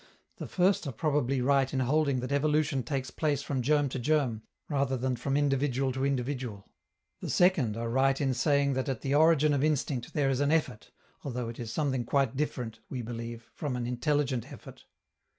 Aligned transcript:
The 0.37 0.47
first 0.47 0.87
are 0.87 0.91
probably 0.91 1.41
right 1.41 1.71
in 1.71 1.81
holding 1.81 2.21
that 2.21 2.31
evolution 2.31 2.81
takes 2.81 3.11
place 3.11 3.43
from 3.43 3.61
germ 3.61 3.87
to 3.89 3.99
germ 3.99 4.41
rather 4.67 4.97
than 4.97 5.15
from 5.15 5.37
individual 5.37 5.91
to 5.91 6.03
individual; 6.03 6.67
the 7.19 7.29
second 7.29 7.77
are 7.77 7.87
right 7.87 8.19
in 8.19 8.33
saying 8.33 8.73
that 8.73 8.89
at 8.89 9.01
the 9.01 9.13
origin 9.13 9.53
of 9.53 9.63
instinct 9.63 10.15
there 10.15 10.31
is 10.31 10.39
an 10.39 10.51
effort 10.51 10.89
(although 11.23 11.49
it 11.49 11.59
is 11.59 11.71
something 11.71 12.03
quite 12.03 12.35
different, 12.35 12.79
we 12.89 13.03
believe, 13.03 13.47
from 13.53 13.75
an 13.75 13.85
intelligent 13.85 14.51
effort). 14.51 14.85